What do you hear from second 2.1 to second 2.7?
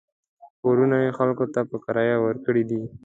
ورکړي